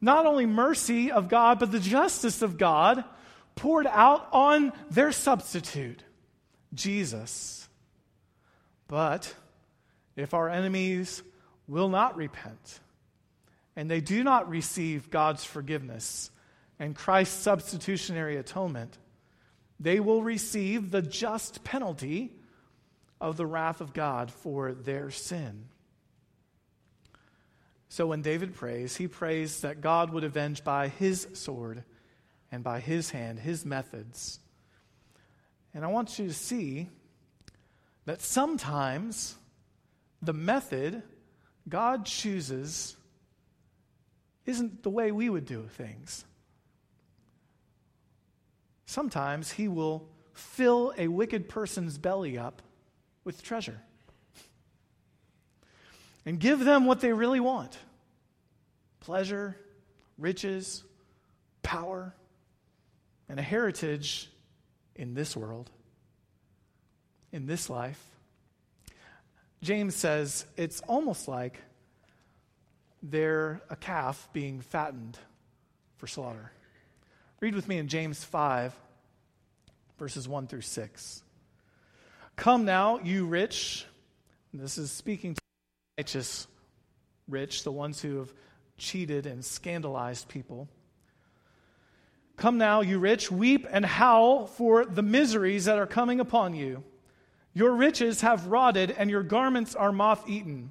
[0.00, 3.04] not only mercy of God, but the justice of God
[3.54, 6.02] poured out on their substitute,
[6.74, 7.68] Jesus.
[8.88, 9.34] But
[10.16, 11.22] if our enemies
[11.66, 12.80] will not repent
[13.74, 16.30] and they do not receive God's forgiveness,
[16.78, 18.98] and Christ's substitutionary atonement,
[19.80, 22.32] they will receive the just penalty
[23.20, 25.66] of the wrath of God for their sin.
[27.88, 31.84] So when David prays, he prays that God would avenge by his sword
[32.52, 34.38] and by his hand, his methods.
[35.72, 36.88] And I want you to see
[38.04, 39.36] that sometimes
[40.22, 41.02] the method
[41.68, 42.96] God chooses
[44.44, 46.24] isn't the way we would do things.
[48.86, 52.62] Sometimes he will fill a wicked person's belly up
[53.24, 53.80] with treasure
[56.24, 57.78] and give them what they really want
[59.00, 59.56] pleasure,
[60.18, 60.82] riches,
[61.62, 62.12] power,
[63.28, 64.28] and a heritage
[64.96, 65.70] in this world,
[67.30, 68.02] in this life.
[69.62, 71.60] James says it's almost like
[73.00, 75.16] they're a calf being fattened
[75.98, 76.50] for slaughter.
[77.38, 78.74] Read with me in James 5,
[79.98, 81.22] verses 1 through 6.
[82.34, 83.84] Come now, you rich.
[84.54, 85.40] This is speaking to
[85.98, 86.46] righteous
[87.28, 88.32] rich, the ones who have
[88.78, 90.66] cheated and scandalized people.
[92.36, 96.84] Come now, you rich, weep and howl for the miseries that are coming upon you.
[97.52, 100.70] Your riches have rotted, and your garments are moth eaten.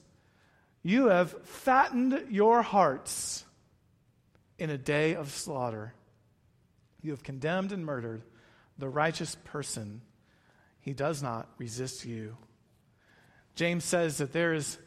[0.83, 3.45] You have fattened your hearts
[4.57, 5.93] in a day of slaughter.
[7.01, 8.23] You have condemned and murdered
[8.77, 10.01] the righteous person.
[10.79, 12.35] He does not resist you.
[13.55, 14.77] James says that there is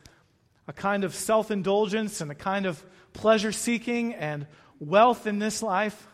[0.66, 4.46] a kind of self indulgence and a kind of pleasure seeking and
[4.80, 6.08] wealth in this life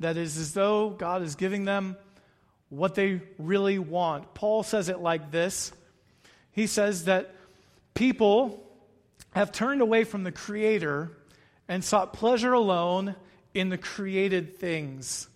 [0.00, 1.96] that is as though God is giving them
[2.68, 4.34] what they really want.
[4.34, 5.72] Paul says it like this
[6.52, 7.34] He says that
[7.94, 8.67] people
[9.32, 11.10] have turned away from the Creator
[11.68, 13.14] and sought pleasure alone
[13.54, 15.28] in the created things.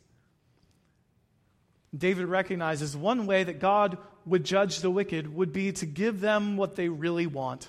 [1.97, 6.57] David recognizes one way that God would judge the wicked would be to give them
[6.57, 7.69] what they really want.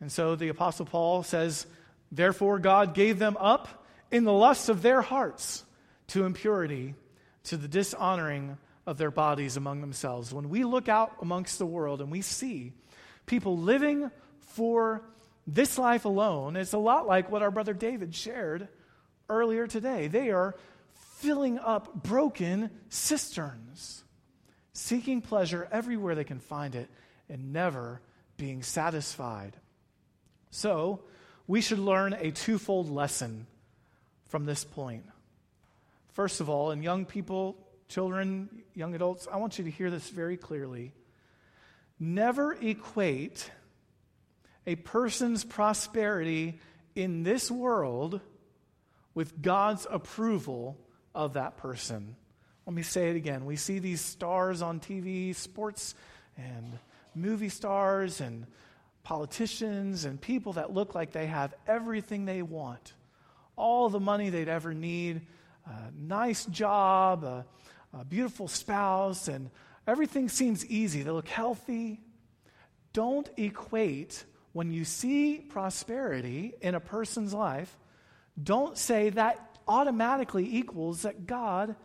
[0.00, 1.66] And so the Apostle Paul says,
[2.12, 5.64] Therefore, God gave them up in the lusts of their hearts
[6.08, 6.94] to impurity,
[7.44, 10.32] to the dishonoring of their bodies among themselves.
[10.32, 12.72] When we look out amongst the world and we see
[13.26, 14.10] people living
[14.40, 15.02] for
[15.46, 18.68] this life alone, it's a lot like what our brother David shared
[19.28, 20.08] earlier today.
[20.08, 20.56] They are
[21.18, 24.04] filling up broken cisterns,
[24.72, 26.88] seeking pleasure everywhere they can find it,
[27.28, 28.00] and never
[28.36, 29.56] being satisfied.
[30.50, 31.00] So,
[31.46, 33.46] we should learn a twofold lesson
[34.28, 35.04] from this point.
[36.12, 37.56] First of all, and young people,
[37.88, 40.92] children, young adults, I want you to hear this very clearly.
[41.98, 43.50] Never equate
[44.66, 46.60] a person's prosperity
[46.94, 48.20] in this world
[49.14, 50.76] with God's approval
[51.14, 52.16] of that person.
[52.66, 53.46] Let me say it again.
[53.46, 55.94] We see these stars on TV, sports
[56.36, 56.78] and
[57.14, 58.46] movie stars and
[59.02, 62.92] politicians and people that look like they have everything they want,
[63.54, 65.22] all the money they'd ever need,
[65.64, 67.46] a nice job, a,
[67.94, 69.50] a beautiful spouse, and
[69.86, 71.02] everything seems easy.
[71.02, 72.00] They look healthy.
[72.92, 77.76] Don't equate when you see prosperity in a person's life,
[78.42, 81.76] don't say that automatically equals that God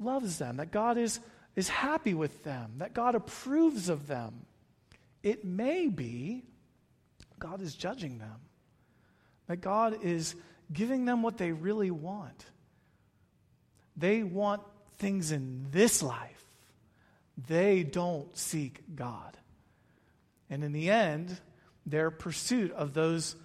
[0.00, 1.20] loves them, that God is,
[1.54, 4.46] is happy with them, that God approves of them.
[5.22, 6.42] It may be
[7.38, 8.40] God is judging them,
[9.46, 10.34] that God is
[10.72, 12.44] giving them what they really want.
[13.96, 14.62] They want
[14.98, 16.44] things in this life,
[17.36, 19.36] they don't seek God.
[20.48, 21.38] And in the end,
[21.84, 23.36] their pursuit of those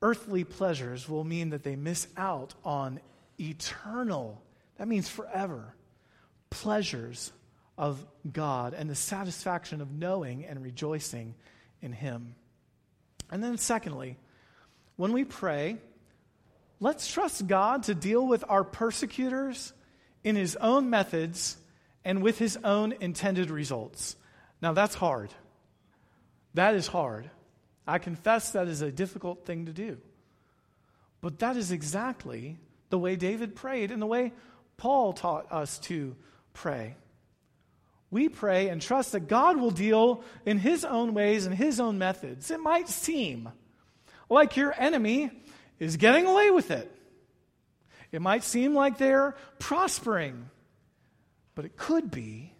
[0.00, 3.00] earthly pleasures will mean that they miss out on
[3.38, 4.42] eternal,
[4.76, 5.74] that means forever,
[6.50, 7.32] pleasures
[7.78, 11.34] of God and the satisfaction of knowing and rejoicing
[11.80, 12.34] in Him.
[13.30, 14.18] And then, secondly,
[14.96, 15.78] when we pray,
[16.80, 19.72] let's trust God to deal with our persecutors
[20.22, 21.56] in His own methods
[22.04, 24.16] and with His own intended results.
[24.60, 25.30] Now, that's hard.
[26.54, 27.30] That is hard.
[27.86, 29.98] I confess that is a difficult thing to do.
[31.20, 32.58] But that is exactly
[32.90, 34.32] the way David prayed and the way
[34.76, 36.16] Paul taught us to
[36.52, 36.96] pray
[38.12, 41.98] we pray and trust that God will deal in His own ways and His own
[41.98, 42.50] methods.
[42.50, 43.48] It might seem
[44.28, 45.30] like your enemy
[45.80, 46.94] is getting away with it.
[48.12, 50.50] It might seem like they're prospering,
[51.54, 52.52] but it could be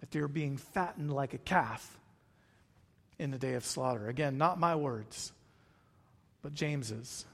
[0.00, 1.98] that they're being fattened like a calf
[3.18, 4.08] in the day of slaughter.
[4.08, 5.32] Again, not my words,
[6.42, 7.24] but James's.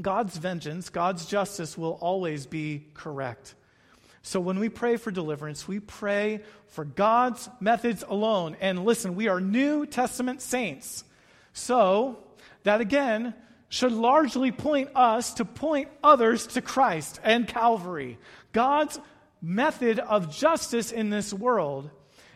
[0.00, 3.54] God's vengeance, God's justice will always be correct.
[4.22, 8.56] So when we pray for deliverance, we pray for God's methods alone.
[8.60, 11.04] And listen, we are New Testament saints.
[11.52, 12.18] So
[12.64, 13.34] that again
[13.68, 18.18] should largely point us to point others to Christ and Calvary.
[18.52, 18.98] God's
[19.44, 21.90] method of justice in this world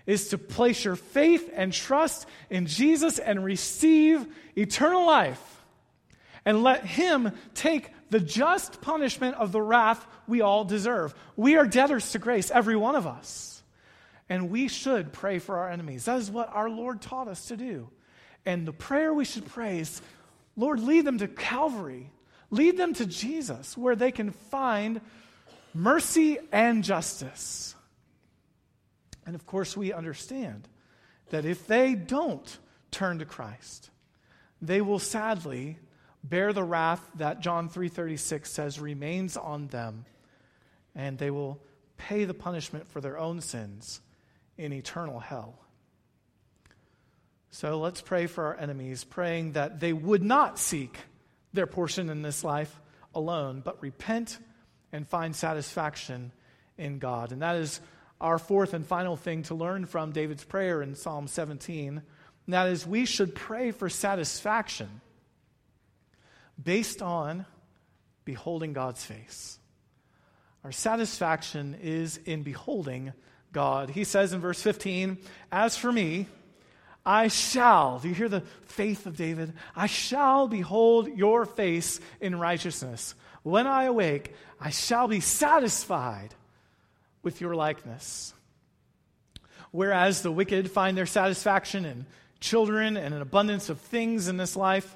[0.06, 5.64] is to place your faith and trust in Jesus and receive eternal life
[6.44, 11.14] and let Him take the just punishment of the wrath we all deserve.
[11.36, 13.62] We are debtors to grace, every one of us.
[14.30, 16.06] And we should pray for our enemies.
[16.06, 17.88] That is what our Lord taught us to do.
[18.46, 20.00] And the prayer we should pray is
[20.56, 22.10] Lord, lead them to Calvary.
[22.50, 25.00] Lead them to Jesus, where they can find
[25.78, 27.74] mercy and justice.
[29.24, 30.68] And of course, we understand
[31.30, 32.58] that if they don't
[32.90, 33.90] turn to Christ,
[34.60, 35.78] they will sadly
[36.24, 40.04] bear the wrath that John 3:36 says remains on them,
[40.94, 41.62] and they will
[41.96, 44.00] pay the punishment for their own sins
[44.56, 45.58] in eternal hell.
[47.50, 50.98] So let's pray for our enemies, praying that they would not seek
[51.52, 52.80] their portion in this life
[53.14, 54.38] alone, but repent
[54.92, 56.32] and find satisfaction
[56.76, 57.32] in God.
[57.32, 57.80] And that is
[58.20, 61.88] our fourth and final thing to learn from David's prayer in Psalm 17.
[61.98, 65.00] And that is, we should pray for satisfaction
[66.62, 67.46] based on
[68.24, 69.58] beholding God's face.
[70.64, 73.12] Our satisfaction is in beholding
[73.52, 73.90] God.
[73.90, 75.18] He says in verse 15,
[75.52, 76.26] As for me,
[77.06, 79.54] I shall, do you hear the faith of David?
[79.74, 83.14] I shall behold your face in righteousness.
[83.48, 86.34] When I awake, I shall be satisfied
[87.22, 88.34] with your likeness.
[89.70, 92.04] Whereas the wicked find their satisfaction in
[92.40, 94.94] children and an abundance of things in this life,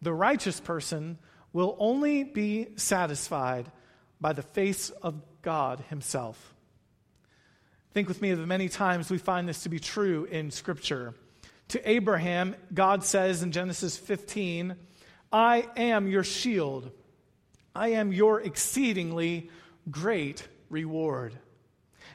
[0.00, 1.18] the righteous person
[1.52, 3.66] will only be satisfied
[4.20, 6.54] by the face of God Himself.
[7.92, 11.12] Think with me of the many times we find this to be true in Scripture.
[11.70, 14.76] To Abraham, God says in Genesis 15,
[15.32, 16.92] I am your shield.
[17.74, 19.50] I am your exceedingly
[19.90, 21.34] great reward.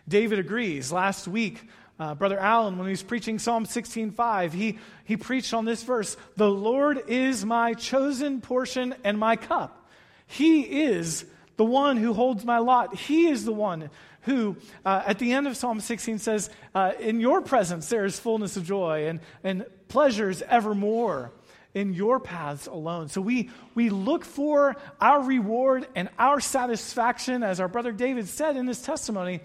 [0.07, 0.91] David agrees.
[0.91, 1.67] Last week,
[1.99, 6.17] uh, Brother Allen, when he was preaching Psalm 16:5, he, he preached on this verse
[6.35, 9.89] The Lord is my chosen portion and my cup.
[10.27, 11.25] He is
[11.57, 12.95] the one who holds my lot.
[12.95, 13.89] He is the one
[14.21, 18.19] who, uh, at the end of Psalm 16, says, uh, In your presence there is
[18.19, 21.31] fullness of joy and, and pleasures evermore
[21.76, 23.09] in your paths alone.
[23.09, 28.55] So we, we look for our reward and our satisfaction, as our brother David said
[28.55, 29.41] in his testimony,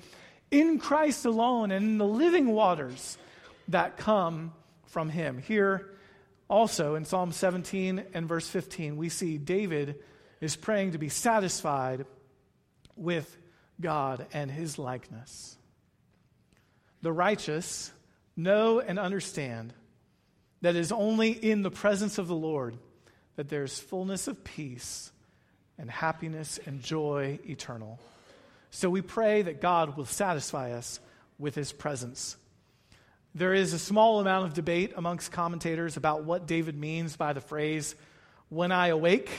[0.50, 3.18] in Christ alone and in the living waters
[3.68, 4.52] that come
[4.86, 5.38] from him.
[5.38, 5.90] Here
[6.48, 9.96] also in Psalm 17 and verse 15, we see David
[10.40, 12.06] is praying to be satisfied
[12.96, 13.36] with
[13.80, 15.56] God and his likeness.
[17.02, 17.90] The righteous
[18.36, 19.72] know and understand
[20.60, 22.76] that is only in the presence of the Lord
[23.36, 25.10] that there's fullness of peace
[25.78, 27.98] and happiness and joy eternal.
[28.70, 31.00] So we pray that God will satisfy us
[31.38, 32.36] with his presence.
[33.34, 37.40] There is a small amount of debate amongst commentators about what David means by the
[37.40, 37.94] phrase,
[38.48, 39.30] when I awake.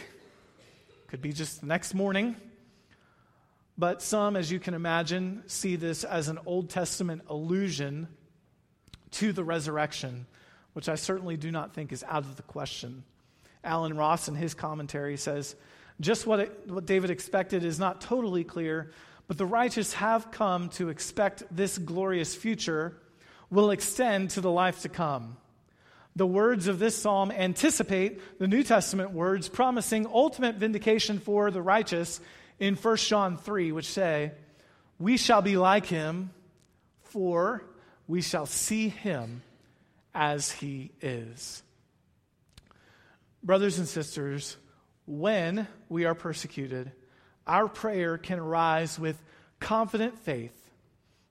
[1.07, 2.35] Could be just the next morning
[3.81, 8.07] but some, as you can imagine, see this as an Old Testament allusion
[9.11, 10.27] to the resurrection,
[10.73, 13.03] which I certainly do not think is out of the question.
[13.63, 15.55] Allen Ross, in his commentary, says
[15.99, 18.91] just what, it, what David expected is not totally clear,
[19.27, 22.97] but the righteous have come to expect this glorious future
[23.49, 25.37] will extend to the life to come.
[26.15, 31.61] The words of this psalm anticipate the New Testament words promising ultimate vindication for the
[31.61, 32.19] righteous
[32.59, 34.31] in 1 John 3, which say,
[34.99, 36.31] We shall be like him,
[37.03, 37.63] for
[38.07, 39.41] we shall see him
[40.13, 41.63] as he is.
[43.43, 44.57] Brothers and sisters,
[45.05, 46.91] when we are persecuted,
[47.47, 49.21] our prayer can arise with
[49.59, 50.57] confident faith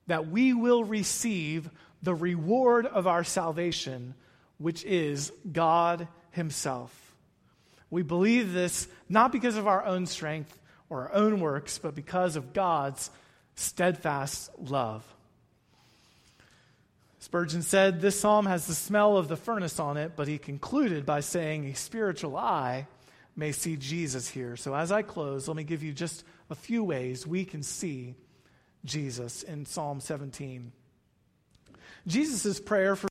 [0.07, 1.71] that we will receive
[2.03, 4.15] the reward of our salvation,
[4.59, 7.15] which is God Himself.
[7.91, 10.57] We believe this not because of our own strength,
[10.89, 13.11] or our own works, but because of God's
[13.55, 15.05] steadfast love.
[17.31, 21.07] Spurgeon said, This psalm has the smell of the furnace on it, but he concluded
[21.07, 22.89] by saying, A spiritual eye
[23.37, 24.57] may see Jesus here.
[24.57, 28.17] So as I close, let me give you just a few ways we can see
[28.85, 30.73] Jesus in Psalm 17.
[32.05, 33.09] Jesus' prayer for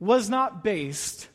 [0.00, 1.28] was not based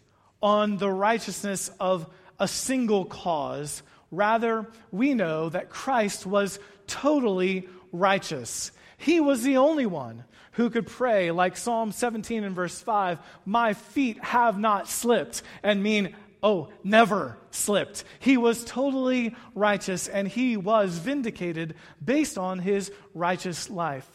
[0.44, 2.06] on the righteousness of
[2.38, 3.82] a single cause
[4.12, 8.72] Rather, we know that Christ was totally righteous.
[9.00, 13.74] He was the only one who could pray, like Psalm 17 and verse 5, My
[13.74, 18.04] feet have not slipped, and mean, oh, never slipped.
[18.20, 24.10] He was totally righteous and he was vindicated based on his righteous life.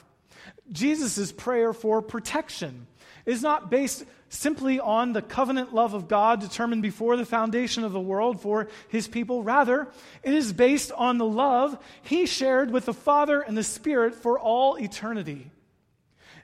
[0.71, 2.87] Jesus' prayer for protection
[3.27, 4.05] is not based
[4.35, 8.69] simply on the covenant love of God determined before the foundation of the world for
[8.89, 9.43] his people.
[9.43, 9.89] Rather,
[10.23, 14.39] it is based on the love he shared with the Father and the Spirit for
[14.39, 15.51] all eternity.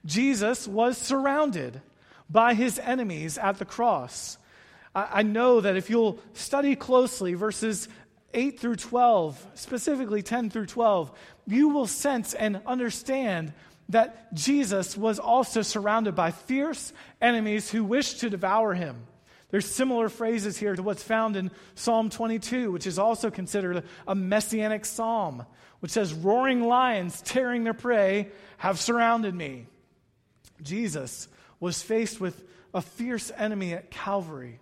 [0.07, 1.83] Jesus was surrounded
[2.31, 4.39] by his enemies at the cross.
[4.95, 7.89] I, know that if you'll study closely verses
[8.35, 11.13] 8 through 12, specifically 10 through 12,
[11.47, 13.53] you will sense and understand
[13.91, 19.07] that Jesus was also surrounded by fierce enemies who wished to devour him.
[19.51, 24.15] There's similar phrases here to what's found in Psalm 22, which is also considered a
[24.15, 25.45] messianic psalm,
[25.81, 28.29] which says, Roaring lions tearing their prey
[28.59, 29.67] have surrounded me.
[30.63, 31.27] Jesus
[31.59, 32.41] was faced with
[32.73, 34.61] a fierce enemy at Calvary.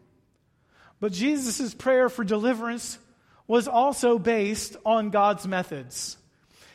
[1.01, 2.99] But Jesus' prayer for deliverance
[3.47, 6.17] was also based on God's methods.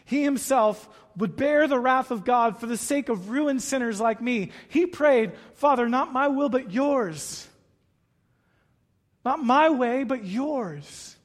[0.06, 4.22] He himself would bear the wrath of God for the sake of ruined sinners like
[4.22, 4.52] me.
[4.70, 7.48] He prayed, Father, not my will, but yours.
[9.24, 11.16] Not my way, but yours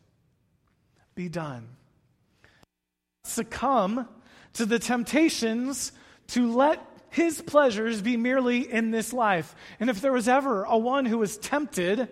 [1.15, 1.69] be done.
[3.25, 4.09] Succumb
[4.55, 5.93] to the temptations
[6.29, 9.55] to let his pleasures be merely in this life.
[9.81, 12.09] And if there was ever a one who was tempted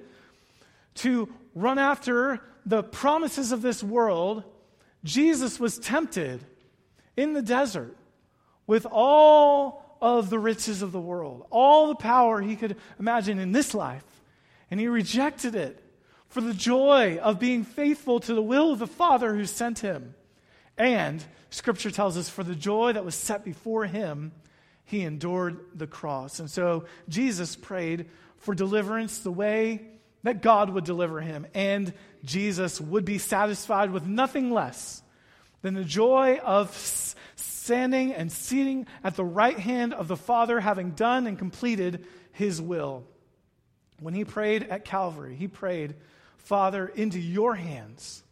[0.96, 4.42] to run after the promises of this world,
[5.04, 6.44] Jesus was tempted
[7.16, 7.96] in the desert
[8.66, 13.52] with all of the riches of the world, all the power he could imagine in
[13.52, 14.04] this life.
[14.70, 15.82] And he rejected it
[16.28, 20.14] for the joy of being faithful to the will of the Father who sent him.
[20.76, 24.32] And Scripture tells us, for the joy that was set before him,
[24.84, 26.38] he endured the cross.
[26.40, 28.06] And so Jesus prayed
[28.38, 29.80] for deliverance the way
[30.22, 31.46] that God would deliver him.
[31.54, 31.92] And
[32.24, 35.02] Jesus would be satisfied with nothing less
[35.66, 36.72] than the joy of
[37.34, 42.62] standing and seating at the right hand of the Father, having done and completed his
[42.62, 43.02] will.
[43.98, 45.96] When he prayed at Calvary, he prayed,
[46.36, 48.22] Father, into your hands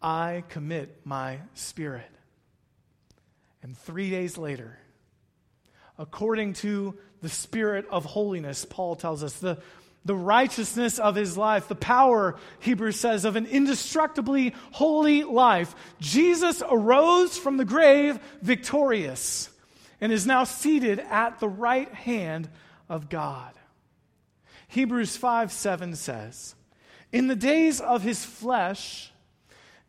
[0.00, 2.10] I commit my spirit.
[3.62, 4.78] And three days later,
[5.98, 9.58] according to the spirit of holiness, Paul tells us, the,
[10.04, 15.74] the righteousness of his life, the power, Hebrews says, of an indestructibly holy life.
[16.00, 19.50] Jesus arose from the grave victorious
[20.00, 22.48] and is now seated at the right hand
[22.88, 23.52] of God.
[24.68, 26.54] Hebrews 5 7 says,
[27.12, 29.12] In the days of his flesh,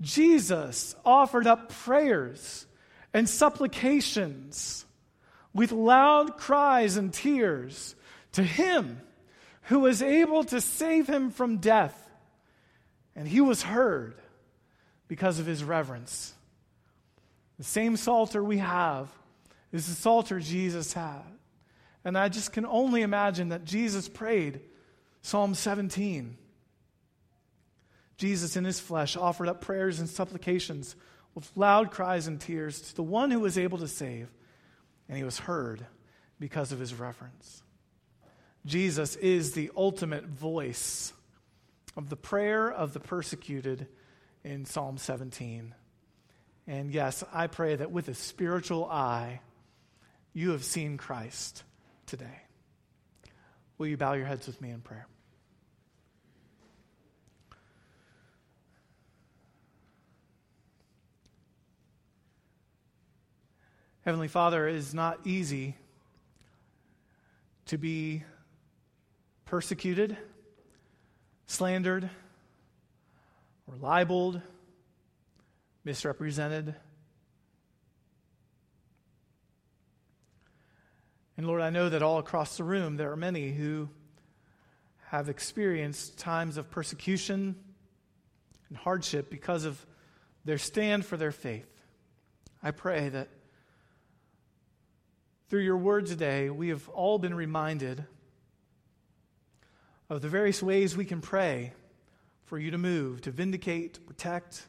[0.02, 2.66] Jesus offered up prayers
[3.14, 4.86] and supplications
[5.54, 7.96] with loud cries and tears
[8.34, 9.02] to him
[9.64, 11.98] who was able to save him from death.
[13.16, 14.16] And he was heard
[15.08, 16.34] because of his reverence.
[17.58, 19.10] The same Psalter we have
[19.72, 21.24] is the Psalter Jesus had.
[22.04, 24.62] And I just can only imagine that Jesus prayed
[25.22, 26.38] Psalm 17.
[28.18, 30.96] Jesus in his flesh offered up prayers and supplications
[31.36, 34.30] with loud cries and tears to the one who was able to save,
[35.08, 35.86] and he was heard
[36.40, 37.64] because of his reverence.
[38.66, 41.14] Jesus is the ultimate voice
[41.98, 43.88] of the prayer of the persecuted
[44.44, 45.74] in Psalm 17.
[46.68, 49.42] And yes, I pray that with a spiritual eye,
[50.34, 51.64] you have seen Christ
[52.06, 52.42] today.
[53.78, 55.08] Will you bow your heads with me in prayer?
[64.06, 65.76] Heavenly Father, it is not easy
[67.68, 68.24] to be
[69.52, 70.16] persecuted,
[71.46, 72.10] slandered,
[73.68, 74.40] or libeled,
[75.84, 76.74] misrepresented.
[81.36, 83.90] And Lord, I know that all across the room there are many who
[85.08, 87.58] have experienced times of persecution
[88.70, 89.86] and hardship because of
[90.46, 91.68] their stand for their faith.
[92.64, 93.28] I pray that
[95.50, 98.06] through your word today, we have all been reminded
[100.12, 101.72] of the various ways we can pray
[102.44, 104.62] for you to move, to vindicate, to protect,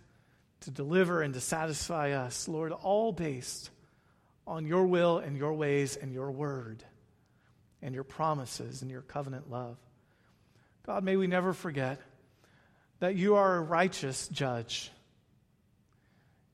[0.61, 2.47] to deliver, and to satisfy us.
[2.47, 3.71] Lord, all based
[4.47, 6.85] on your will and your ways and your word
[7.83, 9.77] and your promises and your covenant love.
[10.87, 12.01] God, may we never forget
[13.01, 14.93] that you are a righteous judge.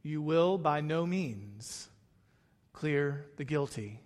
[0.03, 1.91] You will by no means
[2.73, 4.01] clear the guilty.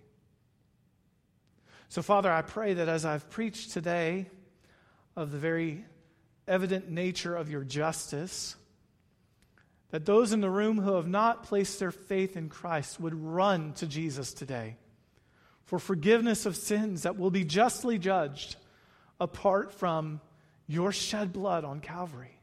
[1.87, 4.27] So, Father, I pray that as I've preached today,
[5.15, 5.85] of the very
[6.47, 8.55] evident nature of your justice,
[9.91, 13.73] that those in the room who have not placed their faith in Christ would run
[13.73, 14.77] to Jesus today
[15.65, 18.55] for forgiveness of sins that will be justly judged
[19.19, 20.19] apart from
[20.67, 22.37] your shed blood on Calvary.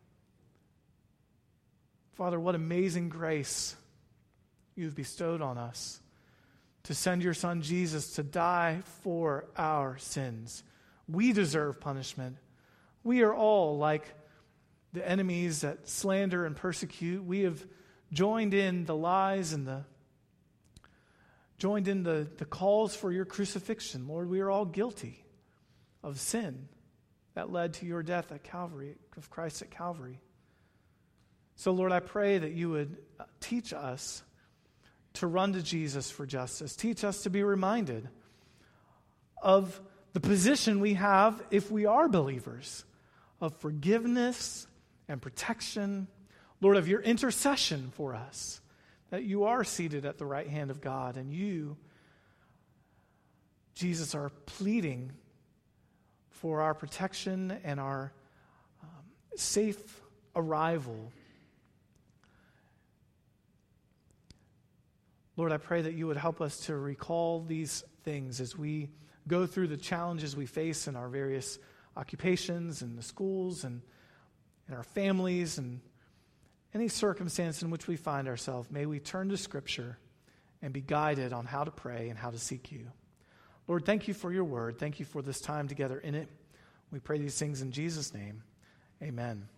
[2.15, 3.75] Father, what amazing grace
[4.75, 6.01] you've bestowed on us
[6.85, 10.63] to send your Son Jesus to die for our sins.
[11.09, 12.37] We deserve punishment.
[13.03, 14.05] We are all like
[14.93, 17.25] the enemies that slander and persecute.
[17.25, 17.65] We have
[18.13, 19.85] joined in the lies and the
[21.59, 24.09] joined in the, the calls for your crucifixion.
[24.09, 25.23] Lord, we are all guilty
[26.03, 26.69] of sin
[27.35, 30.21] that led to your death at Calvary, of Christ at Calvary.
[31.57, 34.23] So, Lord, I pray that you would uh, teach us
[35.15, 36.75] to run to Jesus for justice.
[36.75, 38.09] Teach us to be reminded
[39.43, 39.79] of
[40.15, 42.85] the position we have if we are believers
[43.41, 44.67] of forgiveness
[45.09, 46.07] and protection.
[46.61, 48.61] Lord, of your intercession for us,
[49.11, 51.77] that you are seated at the right hand of God and you,
[53.75, 55.13] Jesus, are pleading
[56.31, 58.13] for our protection and our
[58.83, 58.89] um,
[59.37, 60.01] safe
[60.37, 61.13] arrival
[65.41, 68.91] Lord, I pray that you would help us to recall these things as we
[69.27, 71.59] go through the challenges we face in our various
[72.01, 73.83] occupations and the schools and
[74.69, 75.81] in our families and
[76.75, 78.71] any circumstance in which we find ourselves.
[78.71, 79.99] May we turn to Scripture
[80.63, 82.87] and be guided on how to pray and how to seek you.
[83.69, 84.79] Lord, thank you for your word.
[84.79, 86.29] Thank you for this time together in it.
[86.91, 88.43] We pray these things in Jesus' name.
[89.03, 89.47] Amen.